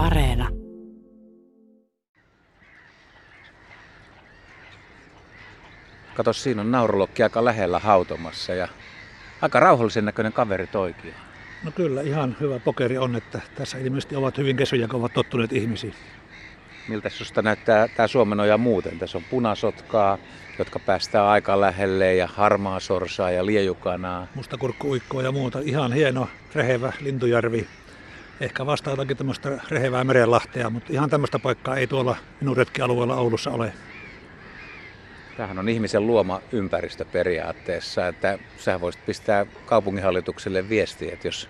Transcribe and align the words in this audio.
Areena. 0.00 0.48
Kato, 6.14 6.32
siinä 6.32 6.60
on 6.60 6.70
naurulokki 6.70 7.22
aika 7.22 7.44
lähellä 7.44 7.78
hautomassa 7.78 8.54
ja 8.54 8.68
aika 9.42 9.60
rauhallisen 9.60 10.04
näköinen 10.04 10.32
kaveri 10.32 10.66
toikin. 10.66 11.14
No 11.64 11.70
kyllä, 11.70 12.02
ihan 12.02 12.36
hyvä 12.40 12.58
pokeri 12.58 12.98
on, 12.98 13.16
että 13.16 13.40
tässä 13.54 13.78
ilmeisesti 13.78 14.16
ovat 14.16 14.38
hyvin 14.38 14.56
kesyjä, 14.56 14.88
kun 14.88 15.00
ovat 15.00 15.12
tottuneet 15.12 15.52
ihmisiin. 15.52 15.94
Miltä 16.88 17.08
susta 17.08 17.42
näyttää 17.42 17.88
tämä 17.88 18.06
Suomenoja 18.06 18.58
muuten? 18.58 18.98
Tässä 18.98 19.18
on 19.18 19.24
punasotkaa, 19.30 20.18
jotka 20.58 20.78
päästään 20.78 21.26
aika 21.26 21.60
lähelle 21.60 22.14
ja 22.14 22.26
harmaa 22.26 22.80
sorsaa 22.80 23.30
ja 23.30 23.46
liejukanaa. 23.46 24.26
Mustakurkkuikkoa 24.34 25.22
ja 25.22 25.32
muuta. 25.32 25.58
Ihan 25.62 25.92
hieno, 25.92 26.28
rehevä 26.54 26.92
lintujärvi. 27.00 27.66
Ehkä 28.40 28.66
vastaa 28.66 28.92
jotakin 28.92 29.16
tämmöistä 29.16 29.58
rehevää 29.68 30.04
merenlahtea, 30.04 30.70
mutta 30.70 30.92
ihan 30.92 31.10
tämmöistä 31.10 31.38
paikkaa 31.38 31.76
ei 31.76 31.86
tuolla 31.86 32.16
minun 32.40 32.56
retkialueella 32.56 33.16
Oulussa 33.16 33.50
ole. 33.50 33.72
Tämähän 35.36 35.58
on 35.58 35.68
ihmisen 35.68 36.06
luoma 36.06 36.40
ympäristö 36.52 37.04
periaatteessa, 37.04 38.06
että 38.06 38.38
sä 38.58 38.80
voisit 38.80 39.06
pistää 39.06 39.46
kaupunginhallitukselle 39.66 40.68
viestiä, 40.68 41.12
että 41.12 41.28
jos 41.28 41.48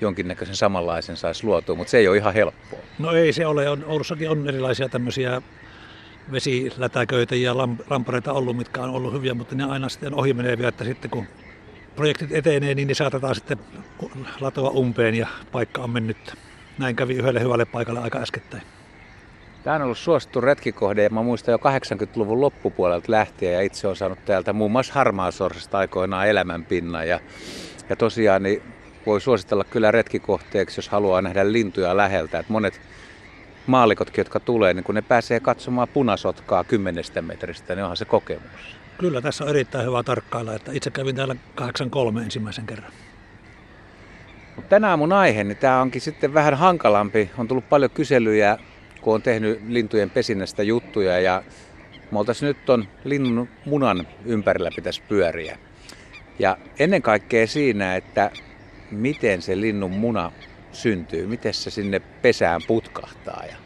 jonkinnäköisen 0.00 0.56
samanlaisen 0.56 1.16
saisi 1.16 1.44
luotua, 1.44 1.76
mutta 1.76 1.90
se 1.90 1.98
ei 1.98 2.08
ole 2.08 2.16
ihan 2.16 2.34
helppoa. 2.34 2.78
No 2.98 3.12
ei 3.12 3.32
se 3.32 3.46
ole. 3.46 3.68
On, 3.68 3.84
Oulussakin 3.84 4.30
on 4.30 4.48
erilaisia 4.48 4.88
tämmöisiä 4.88 5.42
vesilätäköitä 6.32 7.36
ja 7.36 7.56
lampareita 7.90 8.32
ollut, 8.32 8.56
mitkä 8.56 8.82
on 8.82 8.90
ollut 8.90 9.12
hyviä, 9.12 9.34
mutta 9.34 9.54
ne 9.54 9.64
aina 9.64 9.88
sitten 9.88 10.14
ohi 10.14 10.34
meneviä, 10.34 10.68
että 10.68 10.84
sitten 10.84 11.10
kun 11.10 11.26
projektit 11.96 12.32
etenee, 12.32 12.74
niin 12.74 12.88
ne 12.88 12.94
saatetaan 12.94 13.34
sitten 13.34 13.58
latoa 14.40 14.70
umpeen 14.70 15.14
ja 15.14 15.26
paikka 15.52 15.82
on 15.82 15.90
mennyt. 15.90 16.34
Näin 16.78 16.96
kävi 16.96 17.14
yhdelle 17.14 17.40
hyvälle 17.40 17.64
paikalle 17.64 18.00
aika 18.00 18.18
äskettäin. 18.18 18.62
Tämä 19.64 19.76
on 19.76 19.82
ollut 19.82 19.98
suosittu 19.98 20.40
retkikohde 20.40 21.02
ja 21.02 21.10
mä 21.10 21.22
muistan 21.22 21.52
jo 21.52 21.58
80-luvun 21.58 22.40
loppupuolelta 22.40 23.12
lähtien 23.12 23.52
ja 23.52 23.60
itse 23.60 23.86
olen 23.86 23.96
saanut 23.96 24.24
täältä 24.24 24.52
muun 24.52 24.72
muassa 24.72 24.94
harmaasorsasta 24.94 25.78
aikoinaan 25.78 26.28
elämänpinnan 26.28 27.08
ja, 27.08 27.20
ja 27.88 27.96
tosiaan 27.96 28.42
niin 28.42 28.62
voi 29.06 29.20
suositella 29.20 29.64
kyllä 29.64 29.90
retkikohteeksi, 29.90 30.78
jos 30.78 30.88
haluaa 30.88 31.22
nähdä 31.22 31.52
lintuja 31.52 31.96
läheltä. 31.96 32.38
Et 32.38 32.48
monet 32.48 32.80
maalikotkin, 33.66 34.20
jotka 34.20 34.40
tulee, 34.40 34.74
niin 34.74 34.84
kun 34.84 34.94
ne 34.94 35.02
pääsee 35.02 35.40
katsomaan 35.40 35.88
punasotkaa 35.88 36.64
kymmenestä 36.64 37.22
metristä, 37.22 37.74
niin 37.74 37.82
onhan 37.82 37.96
se 37.96 38.04
kokemus. 38.04 38.81
Kyllä, 39.02 39.20
tässä 39.20 39.44
on 39.44 39.50
erittäin 39.50 39.86
hyvä 39.86 40.02
tarkkailla, 40.02 40.54
että 40.54 40.72
itse 40.72 40.90
kävin 40.90 41.16
täällä 41.16 41.36
83 41.54 42.22
ensimmäisen 42.22 42.66
kerran. 42.66 42.92
Tänään 44.68 44.98
mun 44.98 45.12
aihe, 45.12 45.44
niin 45.44 45.56
tämä 45.56 45.80
onkin 45.80 46.00
sitten 46.00 46.34
vähän 46.34 46.54
hankalampi. 46.54 47.30
On 47.38 47.48
tullut 47.48 47.68
paljon 47.68 47.90
kyselyjä, 47.90 48.58
kun 49.00 49.14
on 49.14 49.22
tehnyt 49.22 49.60
lintujen 49.68 50.10
pesinnästä 50.10 50.62
juttuja 50.62 51.20
ja 51.20 51.42
me 52.10 52.18
nyt 52.40 52.70
on 52.70 52.88
linnun 53.04 53.48
munan 53.64 54.06
ympärillä 54.24 54.70
pitäisi 54.76 55.02
pyöriä. 55.08 55.58
Ja 56.38 56.56
ennen 56.78 57.02
kaikkea 57.02 57.46
siinä, 57.46 57.96
että 57.96 58.30
miten 58.90 59.42
se 59.42 59.60
linnun 59.60 59.90
muna 59.90 60.32
syntyy, 60.72 61.26
miten 61.26 61.54
se 61.54 61.70
sinne 61.70 62.00
pesään 62.00 62.60
putkahtaa. 62.66 63.44
Ja 63.50 63.56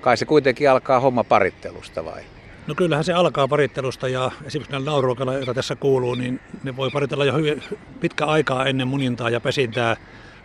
kai 0.00 0.16
se 0.16 0.24
kuitenkin 0.24 0.70
alkaa 0.70 1.00
homma 1.00 1.24
parittelusta 1.24 2.04
vai? 2.04 2.22
No 2.70 2.74
kyllähän 2.74 3.04
se 3.04 3.12
alkaa 3.12 3.48
parittelusta 3.48 4.08
ja 4.08 4.30
esimerkiksi 4.44 4.72
näillä 4.72 4.90
nauruokalla, 4.90 5.34
joita 5.34 5.54
tässä 5.54 5.76
kuuluu, 5.76 6.14
niin 6.14 6.40
ne 6.62 6.76
voi 6.76 6.90
paritella 6.90 7.24
jo 7.24 7.34
hyvin 7.34 7.62
pitkä 8.00 8.26
aikaa 8.26 8.66
ennen 8.66 8.88
munintaa 8.88 9.30
ja 9.30 9.40
pesintää. 9.40 9.96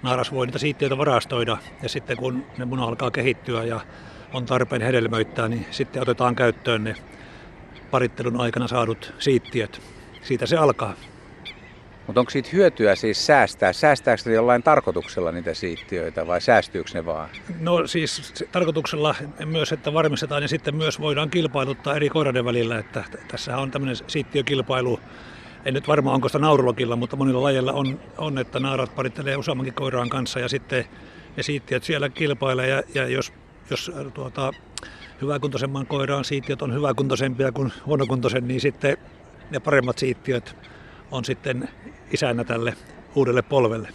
Naaras 0.04 0.32
voi 0.32 0.46
niitä 0.46 0.60
siittiöitä 0.60 0.98
varastoida 0.98 1.58
ja 1.84 1.90
sitten 1.90 2.18
kun 2.18 2.46
ne 2.58 2.66
muna 2.66 2.84
alkaa 2.84 3.12
kehittyä 3.12 3.64
ja 3.64 3.80
on 4.34 4.46
tarpeen 4.46 4.82
hedelmöittää, 4.82 5.48
niin 5.48 5.66
sitten 5.72 6.02
otetaan 6.02 6.36
käyttöön 6.36 6.84
ne 6.84 6.96
parittelun 7.92 8.42
aikana 8.42 8.68
saadut 8.68 9.14
siittiöt. 9.20 9.82
Siitä 10.22 10.46
se 10.46 10.58
alkaa. 10.58 10.94
Mutta 12.08 12.20
onko 12.20 12.30
siitä 12.30 12.50
hyötyä 12.54 12.96
siis 12.96 13.26
säästää? 13.26 13.74
Säästääkö 13.74 14.32
jollain 14.32 14.64
tarkoituksella 14.64 15.32
niitä 15.32 15.54
siittiöitä 15.54 16.28
vai 16.28 16.42
säästyykö 16.42 16.90
ne 16.94 17.06
vaan? 17.06 17.30
No 17.60 17.88
siis 17.88 18.34
tarkoituksella 18.52 19.16
myös, 19.46 19.72
että 19.72 19.94
varmistetaan 19.94 20.42
ja 20.42 20.48
sitten 20.48 20.76
myös 20.76 21.00
voidaan 21.00 21.30
kilpailuttaa 21.30 21.96
eri 21.96 22.10
koiraiden 22.10 22.46
välillä. 22.46 22.80
Että 22.80 23.04
tässä 23.28 23.58
on 23.58 23.72
tämmöinen 23.72 23.96
siittiökilpailu. 24.08 25.00
En 25.66 25.74
nyt 25.74 25.88
varmaan 25.88 26.16
onko 26.16 26.30
sitä 26.30 26.40
naurulokilla, 26.40 26.96
mutta 26.96 27.16
monilla 27.16 27.44
lajeilla 27.44 27.74
on, 27.74 28.00
on, 28.18 28.38
että 28.38 28.60
naarat 28.60 28.96
parittelee 28.96 29.36
useammankin 29.38 29.74
koiraan 29.74 30.10
kanssa 30.10 30.40
ja 30.40 30.50
sitten 30.50 30.86
ne 31.38 31.44
siittiöt 31.44 31.84
siellä 31.84 32.10
kilpailee 32.10 32.68
ja, 32.68 32.84
ja 32.94 33.08
jos, 33.08 33.34
jos 33.70 33.92
tuota, 34.14 34.52
hyväkuntoisemman 35.22 35.86
koiraan 35.86 36.26
siittiöt 36.26 36.62
on 36.62 36.74
hyväkuntoisempia 36.74 37.52
kuin 37.52 37.74
huonokuntoisen, 37.86 38.48
niin 38.48 38.62
sitten 38.62 38.98
ne 39.50 39.60
paremmat 39.60 39.98
siittiöt 39.98 40.56
on 41.16 41.26
sitten 41.26 41.70
isänä 42.12 42.44
tälle 42.44 42.74
uudelle 43.16 43.42
polvelle. 43.42 43.90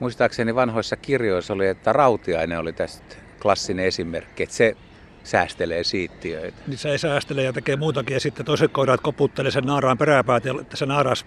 Muistaakseni 0.00 0.54
vanhoissa 0.54 0.96
kirjoissa 0.96 1.54
oli, 1.54 1.66
että 1.66 1.92
rautiainen 1.92 2.58
oli 2.58 2.72
tästä 2.72 3.16
klassinen 3.42 3.86
esimerkki, 3.86 4.42
että 4.42 4.54
se 4.54 4.76
säästelee 5.24 5.84
siittiöitä. 5.84 6.56
Niin 6.66 6.78
se 6.78 6.90
ei 6.90 6.98
säästele 6.98 7.42
ja 7.42 7.52
tekee 7.52 7.76
muutakin 7.76 8.14
ja 8.14 8.20
sitten 8.20 8.46
toiset 8.46 8.72
koirat 8.72 9.00
koputtelee 9.00 9.50
sen 9.50 9.64
naaraan 9.64 9.98
peräpäät 9.98 10.44
ja 10.44 10.54
se 10.74 10.86
naaras 10.86 11.26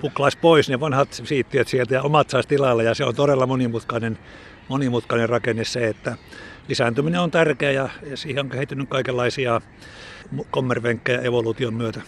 puklaisi 0.00 0.38
pois 0.38 0.68
ne 0.68 0.80
vanhat 0.80 1.12
siittiöt 1.24 1.68
sieltä 1.68 1.94
ja 1.94 2.02
omat 2.02 2.30
saisi 2.30 2.48
tilalle 2.48 2.84
ja 2.84 2.94
se 2.94 3.04
on 3.04 3.14
todella 3.14 3.46
monimutkainen, 3.46 4.18
monimutkainen 4.68 5.28
rakenne 5.28 5.64
se, 5.64 5.88
että 5.88 6.16
lisääntyminen 6.68 7.20
on 7.20 7.30
tärkeä 7.30 7.70
ja, 7.70 7.88
ja 8.10 8.16
siihen 8.16 8.44
on 8.44 8.50
kehittynyt 8.50 8.88
kaikenlaisia 8.88 9.60
kommervenkkejä 10.50 11.20
evoluution 11.20 11.74
myötä. 11.74 12.00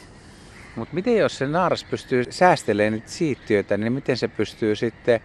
Mutta 0.78 0.94
miten 0.94 1.16
jos 1.16 1.38
se 1.38 1.46
naaras 1.46 1.84
pystyy 1.84 2.24
säästelemään 2.30 2.92
niitä 2.92 3.10
siittiöitä, 3.10 3.76
niin 3.76 3.92
miten 3.92 4.16
se 4.16 4.28
pystyy 4.28 4.76
sitten 4.76 5.20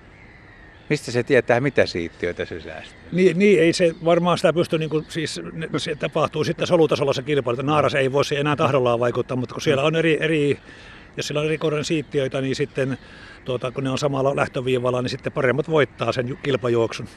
Mistä 0.90 1.12
se 1.12 1.24
tietää, 1.24 1.60
mitä 1.60 1.86
siittiöitä 1.86 2.46
se 2.46 2.62
säästää? 2.62 3.00
Niin, 3.12 3.40
niin 3.40 3.60
ei 3.60 3.74
se 3.74 3.96
varmaan 4.06 4.38
sitä 4.38 4.54
pysty, 4.54 4.78
niin 4.78 4.90
kuin, 4.90 5.06
siis 5.10 5.42
se 5.78 5.96
tapahtuu 5.96 6.44
sitten 6.44 6.68
solutasolla 6.68 7.14
se 7.14 7.22
kilpailu, 7.22 7.54
että 7.54 7.64
naaras 7.64 7.96
ei 7.96 8.12
voisi 8.12 8.38
enää 8.38 8.56
tahdollaan 8.56 9.00
vaikuttaa, 9.00 9.38
mutta 9.38 9.54
kun 9.54 9.62
siellä 9.62 9.84
on 9.84 9.96
eri, 9.96 10.18
eri 10.22 10.60
jos 11.18 11.28
siellä 11.28 11.42
on 11.42 11.48
eri 11.48 11.60
siittiöitä, 11.82 12.42
niin 12.42 12.56
sitten 12.56 12.98
tuota, 13.46 13.72
kun 13.72 13.84
ne 13.84 13.90
on 13.90 13.98
samalla 13.98 14.36
lähtöviivalla, 14.36 15.02
niin 15.02 15.10
sitten 15.10 15.34
paremmat 15.34 15.70
voittaa 15.70 16.12
sen 16.12 16.38
kilpajuoksun. 16.44 17.08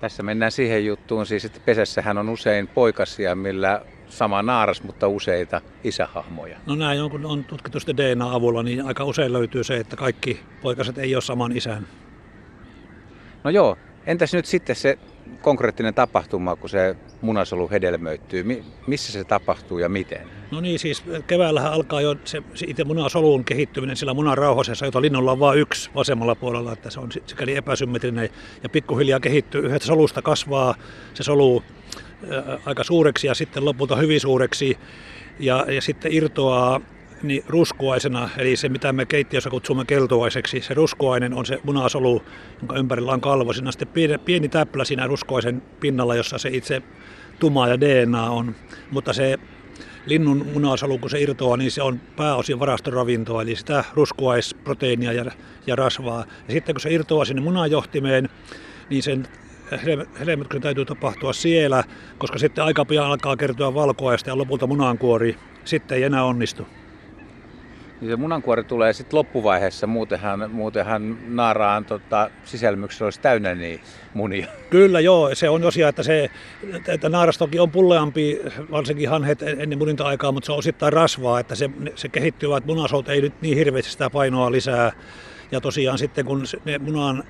Tässä 0.00 0.22
mennään 0.22 0.52
siihen 0.52 0.86
juttuun, 0.86 1.26
siis 1.26 1.44
että 1.44 1.60
pesässähän 1.64 2.18
on 2.18 2.28
usein 2.28 2.66
poikasia, 2.66 3.34
millä 3.34 3.82
sama 4.08 4.42
naaras, 4.42 4.82
mutta 4.82 5.08
useita 5.08 5.60
isähahmoja. 5.84 6.58
No 6.66 6.74
näin 6.74 7.02
on, 7.02 7.10
kun 7.10 7.26
on 7.26 7.44
tutkittu 7.44 7.80
sitten 7.80 7.96
DNA-avulla, 7.96 8.62
niin 8.62 8.86
aika 8.86 9.04
usein 9.04 9.32
löytyy 9.32 9.64
se, 9.64 9.76
että 9.76 9.96
kaikki 9.96 10.40
poikaset 10.62 10.98
ei 10.98 11.14
ole 11.14 11.22
saman 11.22 11.56
isän. 11.56 11.86
No 13.44 13.50
joo, 13.50 13.78
entäs 14.06 14.32
nyt 14.32 14.46
sitten 14.46 14.76
se 14.76 14.98
konkreettinen 15.42 15.94
tapahtuma, 15.94 16.56
kun 16.56 16.70
se 16.70 16.96
munasolu 17.20 17.70
hedelmöittyy? 17.70 18.64
missä 18.86 19.12
se 19.12 19.24
tapahtuu 19.24 19.78
ja 19.78 19.88
miten? 19.88 20.28
No 20.50 20.60
niin, 20.60 20.78
siis 20.78 21.04
keväällähän 21.26 21.72
alkaa 21.72 22.00
jo 22.00 22.16
se, 22.24 22.42
se 22.54 22.66
itse 22.68 22.84
munasoluun 22.84 23.44
kehittyminen 23.44 23.96
sillä 23.96 24.14
munan 24.14 24.38
rauhasessa, 24.38 24.84
jota 24.84 25.02
linnulla 25.02 25.32
on 25.32 25.40
vain 25.40 25.58
yksi 25.58 25.90
vasemmalla 25.94 26.34
puolella, 26.34 26.72
että 26.72 26.90
se 26.90 27.00
on 27.00 27.08
sikäli 27.26 27.56
epäsymmetrinen 27.56 28.28
ja 28.62 28.68
pikkuhiljaa 28.68 29.20
kehittyy. 29.20 29.60
Yhdestä 29.60 29.86
solusta 29.86 30.22
kasvaa 30.22 30.74
se 31.14 31.22
solu 31.22 31.62
aika 32.64 32.84
suureksi 32.84 33.26
ja 33.26 33.34
sitten 33.34 33.64
lopulta 33.64 33.96
hyvin 33.96 34.20
suureksi 34.20 34.78
ja, 35.38 35.66
ja 35.68 35.82
sitten 35.82 36.12
irtoaa 36.12 36.80
niin 37.22 37.44
ruskuaisena, 37.48 38.30
eli 38.36 38.56
se 38.56 38.68
mitä 38.68 38.92
me 38.92 39.06
keittiössä 39.06 39.50
kutsumme 39.50 39.84
keltuaiseksi. 39.84 40.60
Se 40.60 40.74
ruskuainen 40.74 41.34
on 41.34 41.46
se 41.46 41.60
munasolu, 41.64 42.22
jonka 42.58 42.76
ympärillä 42.76 43.12
on 43.12 43.20
kalvo. 43.20 43.52
Siinä 43.52 43.68
on 43.68 43.72
sitten 43.72 43.88
pieni, 43.88 44.18
pieni 44.18 44.48
täplä 44.48 44.84
siinä 44.84 45.06
ruskuaisen 45.06 45.62
pinnalla, 45.80 46.14
jossa 46.14 46.38
se 46.38 46.48
itse 46.48 46.82
tuma 47.38 47.68
ja 47.68 47.80
DNA 47.80 48.30
on. 48.30 48.54
Mutta 48.90 49.12
se 49.12 49.38
linnun 50.06 50.46
munasolu, 50.52 50.98
kun 50.98 51.10
se 51.10 51.20
irtoaa, 51.20 51.56
niin 51.56 51.70
se 51.70 51.82
on 51.82 52.00
pääosin 52.16 52.58
varastoravintoa, 52.58 53.42
eli 53.42 53.56
sitä 53.56 53.84
ruskuaisproteiinia 53.94 55.12
ja, 55.12 55.24
ja 55.66 55.76
rasvaa. 55.76 56.24
Ja 56.48 56.54
sitten 56.54 56.74
kun 56.74 56.80
se 56.80 56.90
irtoaa 56.90 57.24
sinne 57.24 57.42
munajohtimeen, 57.42 58.28
niin 58.90 59.02
sen 59.02 59.28
hedelmöityksen 60.20 60.62
täytyy 60.62 60.84
tapahtua 60.84 61.32
siellä, 61.32 61.84
koska 62.18 62.38
sitten 62.38 62.64
aika 62.64 62.84
pian 62.84 63.06
alkaa 63.06 63.36
kertyä 63.36 63.74
valkoaista 63.74 64.30
ja 64.30 64.38
lopulta 64.38 64.66
munankuori 64.66 65.36
sitten 65.64 65.96
ei 65.96 66.02
enää 66.02 66.24
onnistu. 66.24 66.66
Niin 68.00 68.10
se 68.10 68.16
munankuori 68.16 68.64
tulee 68.64 68.92
sitten 68.92 69.18
loppuvaiheessa, 69.18 69.86
muutenhan, 69.86 70.50
muutenhan 70.50 71.18
naaraan 71.28 71.84
tota, 71.84 72.30
sisälmyksessä 72.44 73.04
olisi 73.04 73.20
täynnä 73.20 73.54
niin 73.54 73.80
munia. 74.14 74.46
Kyllä 74.70 75.00
joo, 75.00 75.34
se 75.34 75.48
on 75.48 75.62
tosiaan, 75.62 75.88
että, 75.88 76.02
se, 76.02 76.30
että 76.88 77.08
naaras 77.08 77.38
toki 77.38 77.58
on 77.58 77.70
pulleampi, 77.70 78.40
varsinkin 78.70 79.08
hanhet 79.08 79.42
ennen 79.42 79.78
muninta-aikaa, 79.78 80.32
mutta 80.32 80.46
se 80.46 80.52
on 80.52 80.58
osittain 80.58 80.92
rasvaa, 80.92 81.40
että 81.40 81.54
se, 81.54 81.70
se 81.94 82.08
kehittyvät 82.08 82.66
munasout 82.66 83.08
ei 83.08 83.20
nyt 83.20 83.42
niin 83.42 83.58
hirveästi 83.58 83.92
sitä 83.92 84.10
painoa 84.10 84.52
lisää. 84.52 84.92
Ja 85.50 85.60
tosiaan 85.60 85.98
sitten 85.98 86.24
kun 86.24 86.44
ne 86.64 86.78
munan 86.78 87.24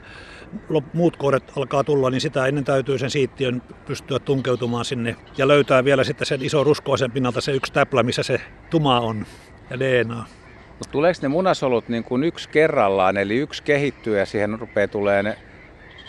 muut 0.92 1.16
kuoret 1.16 1.52
alkaa 1.56 1.84
tulla, 1.84 2.10
niin 2.10 2.20
sitä 2.20 2.46
ennen 2.46 2.64
täytyy 2.64 2.98
sen 2.98 3.10
siittiön 3.10 3.62
pystyä 3.86 4.18
tunkeutumaan 4.18 4.84
sinne 4.84 5.16
ja 5.38 5.48
löytää 5.48 5.84
vielä 5.84 6.04
sitten 6.04 6.26
sen 6.26 6.42
iso 6.42 6.64
ruskoisen 6.64 7.12
pinnalta 7.12 7.40
se 7.40 7.52
yksi 7.52 7.72
täplä, 7.72 8.02
missä 8.02 8.22
se 8.22 8.40
tuma 8.70 9.00
on 9.00 9.26
ja 9.70 9.80
DNA. 9.80 10.24
Mutta 10.68 10.92
tuleeko 10.92 11.18
ne 11.22 11.28
munasolut 11.28 11.88
niin 11.88 12.04
kuin 12.04 12.24
yksi 12.24 12.48
kerrallaan, 12.48 13.16
eli 13.16 13.36
yksi 13.36 13.62
kehittyy 13.62 14.18
ja 14.18 14.26
siihen 14.26 14.58
rupeaa 14.58 14.88
tulee 14.88 15.22
ne 15.22 15.38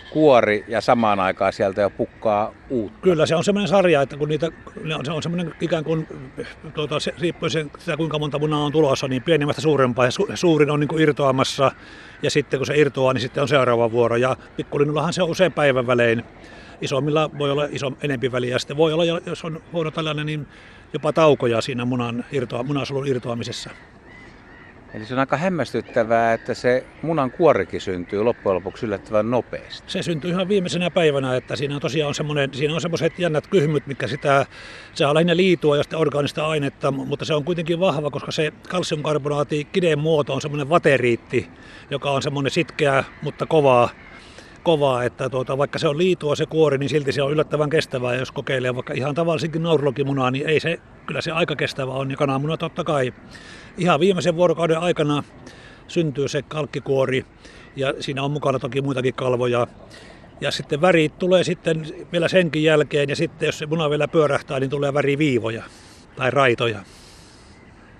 kuori 0.10 0.66
ja 0.68 0.82
samaan 0.82 1.20
aikaan 1.20 1.54
sieltä 1.54 1.82
jo 1.82 1.90
pukkaa 1.90 2.54
uutta. 2.70 3.00
Kyllä, 3.02 3.26
se 3.26 3.36
on 3.36 3.44
semmoinen 3.44 3.68
sarja, 3.68 4.02
että 4.02 4.18
kun 4.18 4.30
niitä, 4.30 4.52
se 5.04 5.12
on 5.12 5.24
semmoinen 5.24 5.54
ikään 5.62 5.84
kuin, 5.84 6.08
tuota, 6.74 7.00
se, 7.00 7.14
riippuen 7.20 7.52
sitä 7.52 7.98
kuinka 7.98 8.20
monta 8.20 8.40
munaa 8.40 8.64
on 8.64 8.72
tulossa, 8.72 9.08
niin 9.08 9.24
pienimmästä 9.24 9.62
suurempaa 9.62 10.06
ja 10.06 10.12
su, 10.12 10.28
suurin 10.36 10.72
on 10.72 10.80
niin 10.80 10.88
kuin 10.88 11.02
irtoamassa 11.02 11.72
ja 12.24 12.32
sitten 12.32 12.60
kun 12.60 12.68
se 12.68 12.78
irtoaa, 12.78 13.14
niin 13.14 13.22
sitten 13.22 13.42
on 13.42 13.48
seuraava 13.48 13.92
vuoro 13.92 14.16
ja 14.16 14.38
pikkulinnullahan 14.58 15.14
se 15.14 15.24
on 15.24 15.30
usein 15.30 15.54
päivän 15.54 15.88
välein. 15.88 16.24
Isommilla 16.82 17.30
voi 17.38 17.52
olla 17.52 17.68
iso 17.72 17.94
enempi 18.02 18.32
väliä 18.32 18.56
ja 18.56 18.60
sitten 18.60 18.78
voi 18.78 18.94
olla, 18.94 19.06
jos 19.06 19.46
on 19.46 19.62
huono 19.74 19.92
tällainen, 19.92 20.26
niin 20.26 20.48
jopa 20.94 21.14
taukoja 21.14 21.62
siinä 21.62 21.86
munan 21.86 22.26
irtoa, 22.32 22.64
munasolun 22.64 23.08
irtoamisessa. 23.08 23.70
Eli 24.94 25.06
se 25.06 25.14
on 25.14 25.20
aika 25.20 25.38
hämmästyttävää, 25.38 26.34
että 26.34 26.54
se 26.54 26.86
munan 27.02 27.32
kuorikin 27.32 27.82
syntyy 27.82 28.24
loppujen 28.24 28.56
lopuksi 28.56 28.86
yllättävän 28.86 29.32
nopeasti. 29.32 29.92
Se 29.92 30.04
syntyy 30.04 30.32
ihan 30.32 30.48
viimeisenä 30.48 30.90
päivänä, 30.90 31.36
että 31.36 31.56
siinä 31.56 31.76
on 31.76 31.82
tosiaan 31.82 32.14
semmoinen, 32.14 32.54
siinä 32.54 32.74
on 32.74 32.82
semmoiset 32.82 33.20
jännät 33.20 33.48
kyhmyt, 33.48 33.88
mikä 33.88 34.08
sitä, 34.08 34.46
se 34.94 35.06
on 35.06 35.14
lähinnä 35.14 35.38
liitua 35.38 35.78
ja 35.78 35.84
sitten 35.84 36.00
orgaanista 36.00 36.48
ainetta, 36.48 36.92
mutta 36.92 37.26
se 37.26 37.34
on 37.34 37.44
kuitenkin 37.44 37.80
vahva, 37.80 38.12
koska 38.12 38.32
se 38.32 38.54
kalsiumkarbonaati 38.70 39.66
kideen 39.66 40.00
muoto 40.00 40.34
on 40.34 40.42
semmoinen 40.42 40.70
vateriitti, 40.70 41.50
joka 41.90 42.12
on 42.12 42.22
semmoinen 42.22 42.52
sitkeä, 42.52 43.04
mutta 43.22 43.46
kovaa, 43.46 43.90
kovaa, 44.64 45.04
että 45.04 45.30
tuota, 45.30 45.58
vaikka 45.58 45.80
se 45.80 45.88
on 45.88 45.98
liitua 45.98 46.36
se 46.36 46.46
kuori, 46.46 46.78
niin 46.78 46.90
silti 46.90 47.12
se 47.12 47.22
on 47.22 47.32
yllättävän 47.32 47.70
kestävää. 47.70 48.16
Jos 48.16 48.32
kokeilee 48.32 48.76
vaikka 48.76 48.94
ihan 48.94 49.16
tavallisinkin 49.16 49.64
naurulokimunaa, 49.64 50.32
niin 50.32 50.50
ei 50.50 50.60
se, 50.60 50.80
kyllä 51.06 51.22
se 51.22 51.32
aika 51.32 51.56
kestävä 51.56 51.92
on. 51.92 52.12
Ja 52.12 52.18
kananmuna 52.18 52.58
totta 52.58 52.84
kai. 52.84 53.14
Ihan 53.78 54.00
viimeisen 54.00 54.36
vuorokauden 54.36 54.78
aikana 54.78 55.24
syntyy 55.88 56.28
se 56.28 56.42
kalkkikuori 56.42 57.26
ja 57.76 57.94
siinä 58.00 58.24
on 58.24 58.32
mukana 58.32 58.60
toki 58.60 58.82
muitakin 58.82 59.14
kalvoja. 59.14 59.68
Ja 60.42 60.52
sitten 60.52 60.82
väri 60.82 61.10
tulee 61.10 61.44
sitten 61.44 61.86
vielä 62.12 62.28
senkin 62.28 62.64
jälkeen 62.64 63.10
ja 63.10 63.16
sitten 63.16 63.46
jos 63.46 63.60
se 63.60 63.66
muna 63.66 63.90
vielä 63.90 64.08
pyörähtää, 64.08 64.60
niin 64.60 64.70
tulee 64.70 64.94
väriviivoja 64.94 65.64
tai 66.16 66.32
raitoja. 66.32 66.80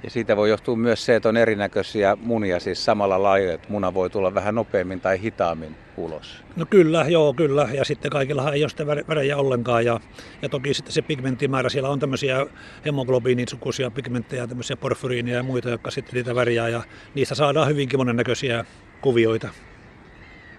Ja 0.04 0.10
siitä 0.10 0.38
voi 0.38 0.50
johtua 0.50 0.76
myös 0.76 1.06
se, 1.06 1.16
että 1.16 1.30
on 1.30 1.38
erinäköisiä 1.38 2.18
munia, 2.22 2.60
siis 2.60 2.86
samalla 2.86 3.24
lailla, 3.24 3.54
että 3.54 3.68
muna 3.70 3.94
voi 3.94 4.10
tulla 4.10 4.34
vähän 4.34 4.56
nopeammin 4.56 5.02
tai 5.02 5.22
hitaammin 5.22 5.76
ulos. 5.98 6.44
No 6.56 6.66
kyllä, 6.70 7.06
joo, 7.08 7.34
kyllä. 7.34 7.70
Ja 7.74 7.86
sitten 7.86 8.12
kaikilla 8.12 8.54
ei 8.54 8.64
ole 8.64 8.70
sitä 8.70 8.88
värejä 8.88 9.38
ollenkaan. 9.38 9.86
Ja, 9.86 10.00
ja 10.42 10.50
toki 10.50 10.74
sitten 10.74 10.94
se 10.94 11.02
pigmenttimäärä, 11.02 11.70
siellä 11.70 11.90
on 11.90 12.00
tämmöisiä 12.00 12.46
hemoglobiinisukuisia 12.86 13.92
pigmenttejä, 13.92 14.48
tämmöisiä 14.48 14.78
porfyriinia 14.78 15.36
ja 15.36 15.44
muita, 15.44 15.70
jotka 15.70 15.92
sitten 15.92 16.14
niitä 16.14 16.36
väriä 16.36 16.68
ja 16.68 16.82
niistä 17.16 17.36
saadaan 17.36 17.70
hyvinkin 17.70 18.00
monennäköisiä 18.00 18.66
kuvioita. 19.02 19.50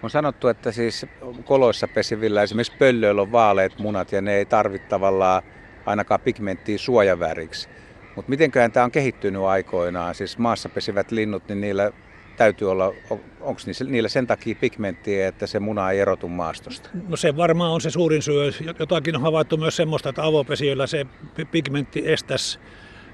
On 0.03 0.09
sanottu, 0.09 0.47
että 0.47 0.71
siis 0.71 1.05
koloissa 1.43 1.87
pesivillä 1.87 2.43
esimerkiksi 2.43 2.77
pöllöillä 2.79 3.21
on 3.21 3.31
vaaleat 3.31 3.79
munat 3.79 4.11
ja 4.11 4.21
ne 4.21 4.35
ei 4.35 4.45
tarvitse 4.45 4.87
tavallaan 4.87 5.43
ainakaan 5.85 6.19
pigmenttiä 6.21 6.77
suojaväriksi. 6.77 7.69
Mutta 8.19 8.29
mitenköhän 8.29 8.71
tämä 8.71 8.83
on 8.83 8.91
kehittynyt 8.91 9.41
aikoinaan? 9.41 10.15
Siis 10.15 10.37
maassa 10.37 10.69
pesivät 10.69 11.11
linnut, 11.11 11.43
niin 11.47 11.61
niillä 11.61 11.91
täytyy 12.37 12.71
olla, 12.71 12.93
onko 13.41 13.61
niillä 13.87 14.09
sen 14.09 14.27
takia 14.27 14.55
pigmenttiä, 14.55 15.27
että 15.27 15.47
se 15.47 15.59
muna 15.59 15.91
ei 15.91 15.99
erotu 15.99 16.27
maastosta? 16.27 16.89
No 17.07 17.17
se 17.17 17.37
varmaan 17.37 17.71
on 17.71 17.81
se 17.81 17.89
suurin 17.89 18.21
syy. 18.21 18.53
Jotakin 18.79 19.15
on 19.15 19.21
havaittu 19.21 19.57
myös 19.57 19.75
semmoista, 19.75 20.09
että 20.09 20.25
avopesijöillä 20.25 20.87
se 20.87 21.05
pigmentti 21.51 22.03
estäisi 22.05 22.59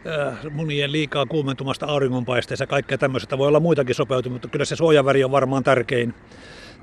äh, 0.08 0.38
munien 0.52 0.92
liikaa 0.92 1.26
kuumentumasta 1.26 1.86
auringonpaisteessa 1.86 2.68
kaikkea 2.68 2.98
tämmöistä. 2.98 3.38
Voi 3.38 3.48
olla 3.48 3.60
muitakin 3.60 3.96
sopeutumia, 3.96 4.34
mutta 4.34 4.48
kyllä 4.48 4.66
se 4.66 4.76
suojaväri 4.76 5.24
on 5.24 5.32
varmaan 5.32 5.64
tärkein 5.64 6.14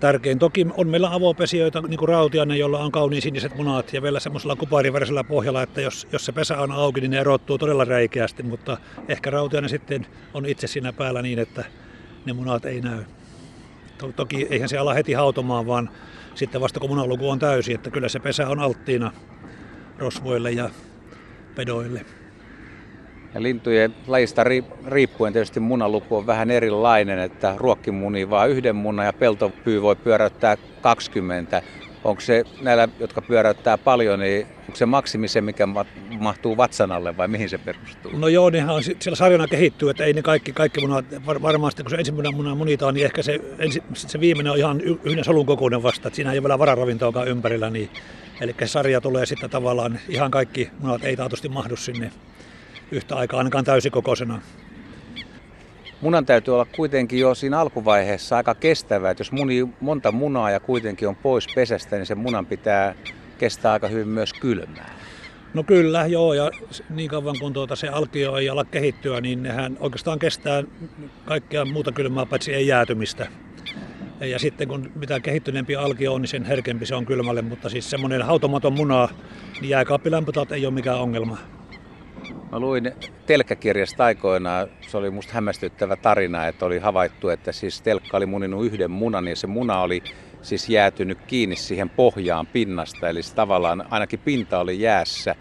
tärkein. 0.03 0.39
Toki 0.39 0.67
on 0.77 0.89
meillä 0.89 1.15
avopesijoita, 1.15 1.81
niin 1.81 1.99
kuin 1.99 2.09
rautiainen, 2.09 2.59
jolla 2.59 2.79
on 2.79 2.93
kauniin 2.93 3.23
siniset 3.23 3.55
munat 3.55 3.93
ja 3.93 4.03
vielä 4.03 4.21
semmoisella 4.21 4.57
kuparivärisellä 4.57 5.25
pohjalla, 5.25 5.63
että 5.63 5.81
jos, 5.81 6.09
jos 6.13 6.25
se 6.25 6.33
pesä 6.33 6.59
on 6.59 6.73
auki, 6.73 7.01
niin 7.01 7.11
ne 7.11 7.19
erottuu 7.19 7.59
todella 7.59 7.85
räikeästi, 7.85 8.43
mutta 8.43 8.79
ehkä 9.09 9.31
rautiainen 9.31 9.71
sitten 9.71 10.07
on 10.35 10.47
itse 10.47 10.67
siinä 10.67 10.93
päällä 10.93 11.23
niin, 11.23 11.39
että 11.39 11.65
ne 12.25 12.33
munat 12.33 12.65
ei 12.65 12.81
näy. 12.81 13.05
Toki 14.17 14.47
eihän 14.51 14.69
se 14.69 14.79
ala 14.79 14.95
heti 14.95 15.13
hautomaan, 15.13 15.67
vaan 15.67 15.91
sitten 16.35 16.61
vasta 16.61 16.81
kun 16.81 16.91
munaluku 16.91 17.31
on 17.31 17.39
täysi, 17.39 17.75
että 17.75 17.91
kyllä 17.91 18.09
se 18.09 18.21
pesä 18.21 18.49
on 18.49 18.61
alttiina 18.61 19.13
rosvoille 19.99 20.51
ja 20.51 20.71
pedoille. 21.55 22.07
Ja 23.35 23.43
lintujen 23.43 23.95
lajista 24.07 24.45
riippuen 24.87 25.33
tietysti 25.33 25.61
munaluku 25.61 26.17
on 26.17 26.27
vähän 26.27 26.51
erilainen, 26.51 27.19
että 27.19 27.55
ruokkimuni 27.57 28.31
vaan 28.31 28.51
yhden 28.51 28.77
munan 28.77 29.07
ja 29.07 29.13
peltopyy 29.13 29.83
voi 29.83 29.97
pyöräyttää 29.97 30.57
20. 30.81 31.63
Onko 32.05 32.21
se 32.21 32.45
näillä, 32.61 32.89
jotka 33.01 33.23
pyöräyttää 33.23 33.79
paljon, 33.79 34.21
niin 34.21 34.47
onko 34.61 34.77
se 34.77 34.87
maksimi 34.87 35.29
se, 35.29 35.41
mikä 35.41 35.69
mahtuu 36.19 36.57
vatsan 36.57 36.93
alle 36.93 37.17
vai 37.17 37.29
mihin 37.29 37.49
se 37.49 37.59
perustuu? 37.59 38.13
No 38.19 38.29
joo, 38.29 38.51
nehän 38.51 38.75
on 38.75 38.83
siellä 38.83 39.17
sarjana 39.17 39.47
kehittyy, 39.47 39.91
että 39.91 40.05
ei 40.05 40.13
ne 40.13 40.23
kaikki, 40.23 40.53
kaikki 40.53 40.81
munat, 40.81 41.05
varmasti 41.27 41.83
kun 41.83 41.91
se 41.91 41.97
ensimmäinen 41.97 42.35
muna 42.35 42.55
munitaan, 42.55 42.95
niin 42.95 43.05
ehkä 43.05 43.23
se, 43.23 43.41
ensi, 43.59 43.83
se 43.95 44.21
viimeinen 44.21 44.53
on 44.53 44.59
ihan 44.59 44.81
yhden 44.81 45.25
solun 45.25 45.47
kokoinen 45.47 45.83
vasta, 45.83 46.09
että 46.09 46.17
siinä 46.17 46.33
ei 46.33 46.39
ole 46.39 46.43
vielä 46.43 46.59
vararavintoakaan 46.59 47.29
ympärillä, 47.29 47.71
niin 47.71 47.91
Eli 48.43 48.55
sarja 48.65 49.01
tulee 49.01 49.27
sitten 49.27 49.51
tavallaan, 49.51 49.99
ihan 50.09 50.31
kaikki 50.31 50.71
munat 50.79 51.05
ei 51.05 51.17
taatusti 51.17 51.49
mahdu 51.49 51.77
sinne 51.77 52.13
yhtä 52.93 53.17
aikaa 53.17 53.39
ainakaan 53.39 53.65
täysikokoisena. 53.65 54.41
Munan 56.01 56.27
täytyy 56.27 56.55
olla 56.55 56.65
kuitenkin 56.65 57.19
jo 57.19 57.35
siinä 57.35 57.61
alkuvaiheessa 57.61 58.37
aika 58.37 58.55
kestävä, 58.55 59.11
että 59.11 59.21
jos 59.21 59.33
muni 59.33 59.69
monta 59.81 60.13
munaa 60.13 60.51
ja 60.51 60.61
kuitenkin 60.61 61.09
on 61.09 61.17
pois 61.17 61.47
pesästä, 61.55 61.97
niin 61.97 62.07
sen 62.07 62.19
munan 62.19 62.47
pitää 62.47 62.95
kestää 63.39 63.73
aika 63.73 63.89
hyvin 63.89 64.09
myös 64.09 64.33
kylmää. 64.33 64.91
No 65.55 65.63
kyllä, 65.63 66.07
joo, 66.07 66.35
ja 66.35 66.51
niin 66.91 67.11
kauan 67.11 67.39
kun 67.41 67.53
tuota 67.53 67.77
se 67.77 67.89
alkio 67.89 68.37
ei 68.37 68.49
ala 68.49 68.65
kehittyä, 68.65 69.21
niin 69.21 69.43
nehän 69.43 69.77
oikeastaan 69.81 70.19
kestää 70.19 70.63
kaikkea 71.25 71.65
muuta 71.65 71.93
kylmää, 71.93 72.27
paitsi 72.27 72.55
ei 72.55 72.67
jäätymistä. 72.67 73.27
Ja 74.21 74.39
sitten 74.39 74.69
kun 74.69 74.91
mitä 74.95 75.21
kehittyneempi 75.21 75.77
alkio 75.77 76.15
on, 76.15 76.21
niin 76.23 76.29
sen 76.29 76.45
herkempi 76.45 76.87
se 76.87 76.95
on 76.95 77.07
kylmälle, 77.07 77.43
mutta 77.43 77.69
siis 77.69 77.91
semmoinen 77.91 78.23
hautomaton 78.23 78.73
muna, 78.73 79.09
niin 79.61 79.69
jääkaappilämpötilat 79.69 80.53
ei 80.53 80.67
ole 80.67 80.75
mikään 80.75 81.01
ongelma. 81.01 81.39
Mä 82.53 82.61
luin 82.61 82.93
telkkäkirjasta 83.27 84.05
aikoinaan, 84.05 84.69
se 84.81 84.97
oli 84.97 85.11
musta 85.11 85.33
hämmästyttävä 85.33 85.97
tarina, 85.97 86.47
että 86.47 86.67
oli 86.67 86.79
havaittu, 86.79 87.29
että 87.29 87.53
siis 87.53 87.83
telkka 87.83 88.17
oli 88.17 88.27
muninut 88.27 88.67
yhden 88.67 88.91
munan 88.91 89.29
ja 89.29 89.37
se 89.37 89.47
muna 89.47 89.81
oli 89.81 90.03
siis 90.43 90.69
jäätynyt 90.69 91.19
kiinni 91.27 91.57
siihen 91.57 91.91
pohjaan 91.91 92.47
pinnasta, 92.47 93.09
eli 93.09 93.21
tavallaan 93.35 93.85
ainakin 93.91 94.19
pinta 94.19 94.59
oli 94.59 94.81
jäässä. 94.81 95.35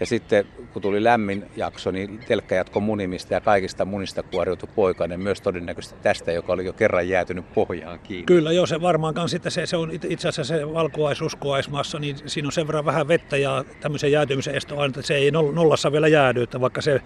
Ja 0.00 0.06
sitten 0.06 0.44
kun 0.72 0.82
tuli 0.82 1.04
lämmin 1.04 1.44
jakso, 1.56 1.90
niin 1.90 2.20
telkkä 2.28 2.54
jatkoi 2.54 2.82
munimista 2.82 3.34
ja 3.34 3.40
kaikista 3.40 3.84
munista 3.84 4.22
kuoriutui 4.22 4.68
poikainen 4.74 5.20
myös 5.20 5.40
todennäköisesti 5.40 5.96
tästä, 6.02 6.32
joka 6.32 6.52
oli 6.52 6.64
jo 6.64 6.72
kerran 6.72 7.08
jäätynyt 7.08 7.54
pohjaan 7.54 7.98
kiinni. 7.98 8.26
Kyllä 8.26 8.52
joo, 8.52 8.66
se 8.66 8.80
varmaankaan 8.80 9.28
sitten 9.28 9.52
se, 9.52 9.66
se 9.66 9.76
on 9.76 9.90
itse 9.92 10.28
asiassa 10.28 10.56
se 10.56 10.72
valkuaisuskoaismassa, 10.72 11.98
niin 11.98 12.16
siinä 12.26 12.48
on 12.48 12.52
sen 12.52 12.66
verran 12.66 12.84
vähän 12.84 13.08
vettä 13.08 13.36
ja 13.36 13.64
tämmöisen 13.80 14.12
jäätymisen 14.12 14.54
esto 14.54 14.84
että 14.84 15.02
se 15.02 15.14
ei 15.14 15.30
nollassa 15.30 15.92
vielä 15.92 16.08
jäädy, 16.08 16.42
että 16.42 16.60
vaikka 16.60 16.80
se 16.80 17.00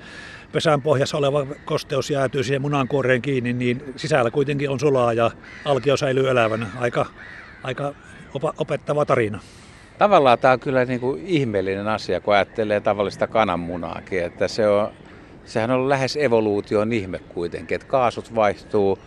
pesän 0.53 0.83
pohjassa 0.83 1.17
oleva 1.17 1.47
kosteus 1.65 2.11
jäätyy 2.11 2.45
siihen 2.45 2.63
munankuoreen 2.63 3.23
kiinni, 3.23 3.53
niin 3.53 3.83
sisällä 3.97 4.31
kuitenkin 4.31 4.71
on 4.71 4.81
sulaa 4.81 5.13
ja 5.13 5.31
alkio 5.65 5.97
säilyy 5.97 6.31
elävänä. 6.31 6.67
Aika, 6.79 7.07
aika 7.63 7.95
opettava 8.59 9.05
tarina. 9.05 9.41
Tavallaan 9.99 10.39
tämä 10.39 10.53
on 10.53 10.61
kyllä 10.61 10.85
niin 10.85 11.01
kuin 11.01 11.27
ihmeellinen 11.27 11.89
asia, 11.89 12.21
kun 12.21 12.35
ajattelee 12.35 12.81
tavallista 12.81 13.27
kananmunaakin, 13.27 14.25
että 14.25 14.49
se 14.49 14.69
on, 14.69 14.93
sehän 15.45 15.71
on 15.71 15.89
lähes 15.89 16.17
evoluution 16.17 16.93
ihme 16.93 17.19
kuitenkin, 17.19 17.75
että 17.75 17.87
kaasut 17.87 18.35
vaihtuu, 18.35 18.99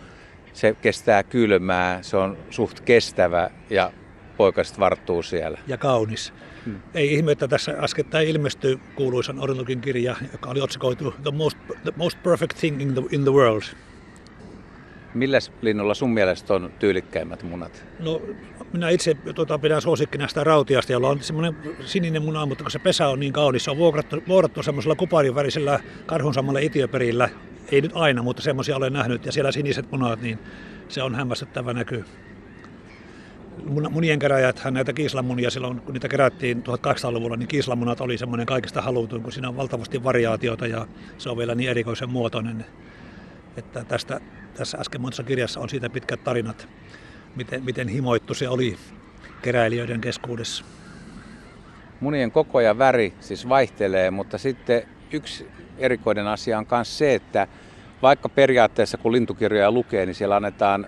se 0.52 0.76
kestää 0.82 1.22
kylmää, 1.22 2.02
se 2.02 2.16
on 2.16 2.36
suht 2.50 2.80
kestävä 2.80 3.50
ja 3.70 3.92
poikaset 4.36 4.80
varttuu 4.80 5.22
siellä. 5.22 5.58
Ja 5.66 5.78
kaunis. 5.78 6.32
Hmm. 6.64 6.80
Ei 6.94 7.14
ihme, 7.14 7.32
että 7.32 7.48
tässä 7.48 7.76
äskettäin 7.78 8.28
ilmestyi 8.28 8.80
kuuluisan 8.94 9.38
Ornogin 9.38 9.80
kirja, 9.80 10.16
joka 10.32 10.50
oli 10.50 10.60
otsikoitu 10.60 11.14
The 11.22 11.30
Most, 11.30 11.58
the 11.82 11.92
most 11.96 12.22
Perfect 12.22 12.58
Thing 12.58 12.82
in 12.82 12.94
the, 12.94 13.02
in 13.10 13.22
the 13.22 13.32
World. 13.32 13.62
Milläs 15.14 15.52
linnulla 15.62 15.94
sun 15.94 16.10
mielestä 16.10 16.54
on 16.54 16.72
tyylikkäimmät 16.78 17.42
munat? 17.42 17.84
No 17.98 18.22
minä 18.72 18.88
itse 18.90 19.16
tuota, 19.34 19.58
pidän 19.58 19.82
suosikkina 19.82 20.28
sitä 20.28 20.44
rautiasta, 20.44 20.92
jolla 20.92 21.08
on 21.08 21.22
semmoinen 21.22 21.56
sininen 21.84 22.22
muna, 22.22 22.46
mutta 22.46 22.64
kun 22.64 22.70
se 22.70 22.78
pesä 22.78 23.08
on 23.08 23.20
niin 23.20 23.32
kaunis, 23.32 23.64
se 23.64 23.70
on 23.70 23.76
vuokrattu, 23.76 24.22
vuokrattu 24.28 24.62
semmoisella 24.62 24.94
kuparin 24.94 25.34
värisellä 25.34 25.80
karhunsamalla 26.06 26.58
itiöperillä. 26.58 27.28
Ei 27.72 27.80
nyt 27.80 27.92
aina, 27.94 28.22
mutta 28.22 28.42
semmoisia 28.42 28.76
olen 28.76 28.92
nähnyt. 28.92 29.26
Ja 29.26 29.32
siellä 29.32 29.52
siniset 29.52 29.90
munat, 29.90 30.20
niin 30.20 30.38
se 30.88 31.02
on 31.02 31.14
hämmästyttävä 31.14 31.72
näky. 31.72 32.04
munien 33.90 34.18
keräjäthän 34.18 34.74
näitä 34.74 34.92
kiislanmunia 34.92 35.50
silloin, 35.50 35.80
kun 35.80 35.94
niitä 35.94 36.08
kerättiin 36.08 36.62
1800-luvulla, 36.62 37.36
niin 37.36 37.48
kiislanmunat 37.48 38.00
oli 38.00 38.18
semmoinen 38.18 38.46
kaikista 38.46 38.82
halutuin, 38.82 39.22
kun 39.22 39.32
siinä 39.32 39.48
on 39.48 39.56
valtavasti 39.56 40.04
variaatiota 40.04 40.66
ja 40.66 40.86
se 41.18 41.30
on 41.30 41.38
vielä 41.38 41.54
niin 41.54 41.70
erikoisen 41.70 42.10
muotoinen. 42.10 42.64
Että 43.56 43.84
tästä, 43.84 44.20
tässä 44.54 44.78
äsken 44.78 45.00
monessa 45.00 45.22
kirjassa 45.22 45.60
on 45.60 45.68
siitä 45.68 45.90
pitkät 45.90 46.24
tarinat, 46.24 46.68
miten, 47.36 47.64
miten 47.64 47.88
himoittu 47.88 48.34
se 48.34 48.48
oli 48.48 48.76
keräilijöiden 49.42 50.00
keskuudessa. 50.00 50.64
Munien 52.00 52.32
koko 52.32 52.60
ja 52.60 52.78
väri 52.78 53.14
siis 53.20 53.48
vaihtelee, 53.48 54.10
mutta 54.10 54.38
sitten 54.38 54.82
yksi 55.12 55.48
erikoinen 55.78 56.26
asia 56.26 56.58
on 56.58 56.66
myös 56.70 56.98
se, 56.98 57.14
että 57.14 57.46
vaikka 58.02 58.28
periaatteessa 58.28 58.98
kun 58.98 59.12
lintukirjoja 59.12 59.70
lukee, 59.70 60.06
niin 60.06 60.14
siellä 60.14 60.36
annetaan, 60.36 60.86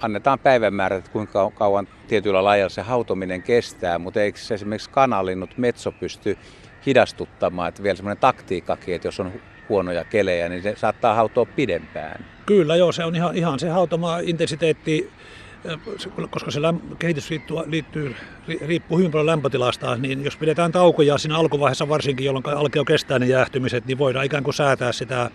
annetaan 0.00 0.38
päivämäärät, 0.38 0.98
että 0.98 1.10
kuinka 1.10 1.50
kauan 1.50 1.88
tietyllä 2.08 2.44
lajilla 2.44 2.68
se 2.68 2.82
hautominen 2.82 3.42
kestää, 3.42 3.98
mutta 3.98 4.20
eikö 4.20 4.38
esimerkiksi 4.50 4.90
kanalinnut 4.90 5.58
metso 5.58 5.92
pysty 5.92 6.38
hidastuttamaan, 6.86 7.68
että 7.68 7.82
vielä 7.82 7.96
semmoinen 7.96 8.20
taktiikkakin, 8.20 8.94
että 8.94 9.08
jos 9.08 9.20
on 9.20 9.32
huonoja 9.68 10.04
kelejä, 10.04 10.48
niin 10.48 10.62
se 10.62 10.74
saattaa 10.76 11.14
hautoa 11.14 11.46
pidempään. 11.46 12.33
Kyllä 12.46 12.76
joo, 12.76 12.92
se 12.92 13.04
on 13.04 13.16
ihan, 13.16 13.36
ihan 13.36 13.58
se 13.58 13.68
hautoma 13.68 14.18
intensiteetti 14.18 15.10
koska 16.30 16.50
se 16.50 16.60
kehitys 16.98 17.30
liittyy, 17.66 18.16
riippuu 18.60 18.98
hyvin 18.98 19.10
paljon 19.10 19.26
lämpötilasta, 19.26 19.96
niin 19.96 20.24
jos 20.24 20.36
pidetään 20.36 20.72
taukoja 20.72 21.18
siinä 21.18 21.36
alkuvaiheessa 21.36 21.88
varsinkin, 21.88 22.26
jolloin 22.26 22.44
alkaa 22.46 22.84
kestää 22.84 23.18
ne 23.18 23.26
jäähtymiset, 23.26 23.86
niin 23.86 23.98
voidaan 23.98 24.26
ikään 24.26 24.44
kuin 24.44 24.54
säätää 24.54 24.92
sitä 24.92 25.30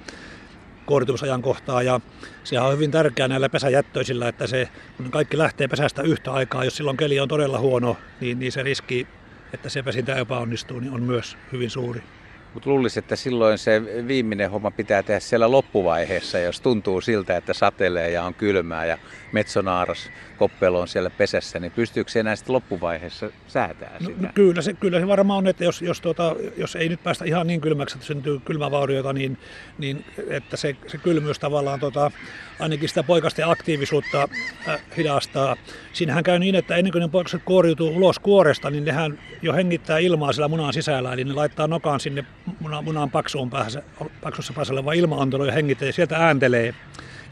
kohtaa. 1.42 1.84
Ja 1.84 2.00
sehän 2.44 2.66
on 2.66 2.74
hyvin 2.74 2.92
tärkeää 2.92 3.28
näillä 3.28 3.50
pesäjättöisillä, 3.50 4.28
että 4.28 4.48
se, 4.48 4.70
kun 4.98 5.12
kaikki 5.12 5.38
lähtee 5.38 5.68
pesästä 5.68 6.02
yhtä 6.02 6.32
aikaa, 6.32 6.64
jos 6.64 6.78
silloin 6.78 6.98
keli 6.98 7.20
on 7.20 7.28
todella 7.28 7.60
huono, 7.60 7.98
niin, 8.20 8.40
niin 8.40 8.52
se 8.52 8.64
riski, 8.64 9.08
että 9.54 9.70
se 9.70 9.84
pesintä 9.84 10.16
epäonnistuu, 10.16 10.80
niin 10.80 10.94
on 10.94 11.04
myös 11.04 11.38
hyvin 11.52 11.70
suuri. 11.70 12.04
Mutta 12.54 12.70
luulisin, 12.70 13.04
että 13.04 13.16
silloin 13.16 13.58
se 13.58 13.82
viimeinen 14.08 14.52
homma 14.52 14.72
pitää 14.72 15.04
tehdä 15.04 15.20
siellä 15.20 15.52
loppuvaiheessa, 15.52 16.40
jos 16.40 16.62
tuntuu 16.62 17.02
siltä, 17.02 17.38
että 17.38 17.54
satelee 17.54 18.12
ja 18.12 18.24
on 18.24 18.34
kylmää 18.34 18.86
ja 18.86 18.98
metsonaaras 19.32 20.10
koppelo 20.38 20.82
on 20.82 20.88
siellä 20.88 21.10
pesässä, 21.10 21.60
niin 21.60 21.72
pystyykö 21.72 22.12
se 22.12 22.20
enää 22.20 22.36
sitten 22.36 22.54
loppuvaiheessa 22.54 23.30
säätää 23.48 23.98
no, 24.00 24.10
sitä? 24.10 24.22
No, 24.22 24.30
kyllä, 24.34 24.62
se, 24.62 24.74
kyllä 24.74 25.00
se 25.00 25.08
varmaan 25.08 25.38
on, 25.38 25.48
että 25.48 25.64
jos, 25.64 25.82
jos, 25.82 26.02
tuota, 26.02 26.36
jos 26.58 26.76
ei 26.76 26.90
nyt 26.90 27.04
päästä 27.04 27.26
ihan 27.26 27.48
niin 27.48 27.62
kylmäksi, 27.62 27.96
että 27.96 28.08
syntyy 28.08 28.40
kylmävaurioita, 28.40 29.14
niin, 29.14 29.38
niin 29.78 30.06
että 30.30 30.58
se, 30.58 30.76
se 30.88 30.98
kylmyys 30.98 31.40
tavallaan 31.40 31.80
tuota, 31.80 32.12
ainakin 32.60 32.90
sitä 32.90 33.04
poikasten 33.04 33.48
aktiivisuutta 33.48 34.28
äh, 34.68 34.80
hidastaa. 34.98 35.56
Siinähän 35.94 36.24
käy 36.24 36.40
niin, 36.40 36.56
että 36.56 36.76
ennen 36.76 36.92
kuin 36.92 37.02
ne 37.02 37.08
poikaset 37.08 37.42
kuoriutuu 37.46 37.96
ulos 37.96 38.20
kuoresta, 38.20 38.70
niin 38.70 38.86
nehän 38.86 39.20
jo 39.42 39.54
hengittää 39.54 39.98
ilmaa 39.98 40.34
siellä 40.34 40.48
munan 40.48 40.74
sisällä, 40.74 41.14
eli 41.14 41.24
ne 41.24 41.34
laittaa 41.34 41.68
nokaan 41.68 42.00
sinne 42.00 42.26
munan, 42.60 42.84
munan 42.84 43.12
paksuun 43.12 43.50
päässä, 43.50 43.84
paksussa 44.22 44.54
päässä 44.54 44.74
oleva 44.74 44.94
ilmaantelo 44.94 45.46
ja 45.46 45.52
hengittää 45.52 45.86
ja 45.86 45.94
sieltä 45.94 46.18
ääntelee. 46.18 46.74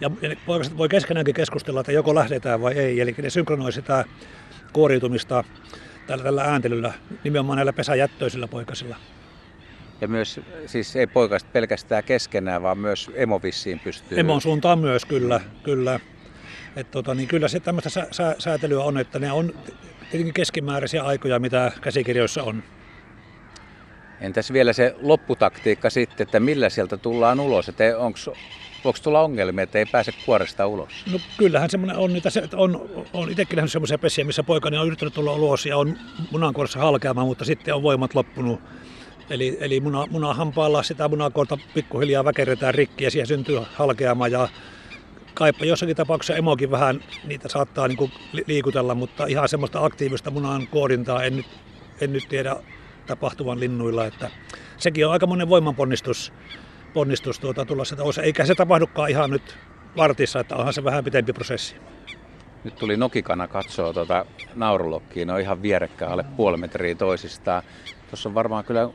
Ja, 0.01 0.11
ja 0.21 0.35
poikaset 0.45 0.77
voi 0.77 0.89
keskenäänkin 0.89 1.35
keskustella, 1.35 1.79
että 1.79 1.91
joko 1.91 2.15
lähdetään 2.15 2.61
vai 2.61 2.73
ei. 2.73 3.01
Eli 3.01 3.15
ne 3.17 3.29
synkronoi 3.29 3.71
sitä 3.71 4.05
kuoriutumista 4.73 5.43
tällä, 6.07 6.23
tällä 6.23 6.43
ääntelyllä, 6.43 6.93
nimenomaan 7.23 7.55
näillä 7.55 7.73
pesäjättöisillä 7.73 8.47
poikasilla. 8.47 8.95
Ja 10.01 10.07
myös, 10.07 10.39
siis 10.65 10.95
ei 10.95 11.07
poikasta 11.07 11.49
pelkästään 11.53 12.03
keskenään, 12.03 12.63
vaan 12.63 12.77
myös 12.77 13.11
emovissiin 13.13 13.79
pystyy. 13.79 14.19
Emon 14.19 14.41
suuntaan 14.41 14.79
myös, 14.79 15.05
kyllä. 15.05 15.41
kyllä. 15.63 15.99
Et 16.75 16.91
tota, 16.91 17.15
niin 17.15 17.27
kyllä 17.27 17.47
se 17.47 17.59
tämmöistä 17.59 17.89
sä, 17.89 18.07
sä, 18.11 18.35
säätelyä 18.39 18.83
on, 18.83 18.97
että 18.97 19.19
ne 19.19 19.31
on 19.31 19.53
tietenkin 20.11 20.33
keskimääräisiä 20.33 21.03
aikoja, 21.03 21.39
mitä 21.39 21.71
käsikirjoissa 21.81 22.43
on. 22.43 22.63
Entäs 24.21 24.53
vielä 24.53 24.73
se 24.73 24.95
lopputaktiikka 25.01 25.89
sitten, 25.89 26.23
että 26.23 26.39
millä 26.39 26.69
sieltä 26.69 26.97
tullaan 26.97 27.39
ulos? 27.39 27.69
Että 27.69 27.97
onko 27.97 28.19
Voiko 28.83 28.99
tulla 29.03 29.21
ongelmia, 29.21 29.63
että 29.63 29.79
ei 29.79 29.85
pääse 29.85 30.11
kuoresta 30.25 30.67
ulos? 30.67 30.89
No 31.11 31.19
kyllähän 31.37 31.69
semmoinen 31.69 31.97
on, 31.97 32.13
niitä 32.13 32.29
se, 32.29 32.43
on, 32.55 32.89
on 33.13 33.29
itsekin 33.29 33.55
nähnyt 33.55 33.71
semmoisia 33.71 33.97
pesiä, 33.97 34.25
missä 34.25 34.43
poikani 34.43 34.77
on 34.77 34.87
yrittänyt 34.87 35.13
tulla 35.13 35.33
ulos 35.33 35.65
ja 35.65 35.77
on 35.77 35.97
munankuoressa 36.31 36.79
halkeamaan, 36.79 37.27
mutta 37.27 37.45
sitten 37.45 37.75
on 37.75 37.83
voimat 37.83 38.15
loppunut. 38.15 38.59
Eli, 39.29 39.57
eli 39.59 39.79
muna, 39.79 40.05
munahampaalla 40.09 40.83
sitä 40.83 41.07
munakuorta 41.07 41.57
pikkuhiljaa 41.73 42.25
väkerretään 42.25 42.75
rikki 42.75 43.03
ja 43.03 43.11
siihen 43.11 43.27
syntyy 43.27 43.59
halkeama 43.73 44.27
ja 44.27 44.49
kaipa 45.33 45.65
jossakin 45.65 45.95
tapauksessa 45.95 46.35
emokin 46.35 46.71
vähän 46.71 47.03
niitä 47.23 47.49
saattaa 47.49 47.87
niin 47.87 47.97
kuin 47.97 48.11
liikutella, 48.47 48.95
mutta 48.95 49.25
ihan 49.25 49.49
semmoista 49.49 49.85
aktiivista 49.85 50.31
munan 50.31 50.67
kuorintaa 50.67 51.23
en 51.23 51.35
nyt, 51.37 51.45
en 52.01 52.13
nyt 52.13 52.23
tiedä 52.29 52.55
tapahtuvan 53.07 53.59
linnuilla. 53.59 54.05
Että 54.05 54.31
sekin 54.77 55.05
on 55.05 55.11
aika 55.13 55.27
monen 55.27 55.49
voimanponnistus 55.49 56.33
ponnistus 56.93 57.39
tuota, 57.39 57.65
tulla 57.65 57.85
sitä 57.85 58.03
osa. 58.03 58.21
Eikä 58.21 58.45
se 58.45 58.55
tapahdukaan 58.55 59.09
ihan 59.09 59.29
nyt 59.29 59.57
vartissa, 59.97 60.39
että 60.39 60.55
onhan 60.55 60.73
se 60.73 60.83
vähän 60.83 61.03
pitempi 61.03 61.33
prosessi. 61.33 61.75
Nyt 62.63 62.75
tuli 62.75 62.97
nokikana 62.97 63.47
katsoa 63.47 63.93
tuota 63.93 64.25
naurulokkiin, 64.55 65.27
ne 65.27 65.33
on 65.33 65.39
ihan 65.39 65.61
vierekkäin 65.61 66.11
alle 66.11 66.25
puoli 66.37 66.57
metriä 66.57 66.95
toisistaan. 66.95 67.63
Tuossa 68.09 68.29
on 68.29 68.35
varmaan 68.35 68.63
kyllä 68.63 68.89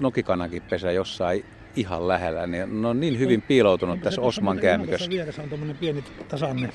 nokikanakin 0.00 0.62
pesä 0.62 0.92
jossain 0.92 1.44
ihan 1.76 2.08
lähellä, 2.08 2.46
niin 2.46 2.82
ne 2.82 2.88
on 2.88 3.00
niin 3.00 3.18
hyvin 3.18 3.42
piiloutunut 3.42 3.98
no, 3.98 4.04
tässä 4.04 4.20
Osman 4.20 4.58
käämikössä. 4.58 5.10
vieressä 5.10 5.42
on 5.42 5.48
tuommoinen 5.48 5.76
pieni 5.76 6.04
tasanne. 6.28 6.70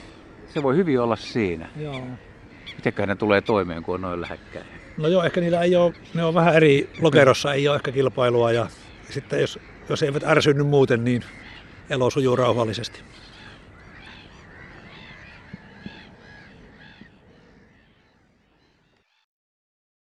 Se 0.48 0.64
voi 0.64 0.76
hyvin 0.76 1.00
olla 1.02 1.16
siinä. 1.16 1.70
Joo. 1.76 2.02
Mitenköhän 2.76 3.10
ne 3.10 3.16
tulee 3.16 3.42
toimeen, 3.42 3.84
kun 3.84 3.96
on 3.96 4.02
noin 4.02 4.22
lähekkäin? 4.22 4.66
No 4.98 5.08
joo, 5.08 5.24
ehkä 5.24 5.42
niillä 5.42 5.62
ei 5.62 5.76
ole, 5.76 5.94
ne 6.14 6.24
on 6.24 6.34
vähän 6.34 6.56
eri 6.56 6.90
lokerossa, 7.02 7.54
ei 7.54 7.68
ole 7.68 7.76
ehkä 7.76 7.92
kilpailua 7.92 8.52
ja 8.52 8.68
sitten 9.10 9.42
jos 9.42 9.60
jos 9.90 10.04
eivät 10.04 10.24
ärsynny 10.24 10.64
muuten, 10.64 11.04
niin 11.04 11.24
elo 11.90 12.10
sujuu 12.10 12.36
rauhallisesti. 12.36 13.00